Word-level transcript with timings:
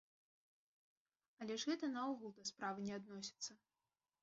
Але 1.43 1.53
ж 1.63 1.73
гэта 1.73 1.91
наогул 1.97 2.31
да 2.39 2.43
справы 2.53 2.79
не 2.89 2.93
адносіцца. 2.99 3.51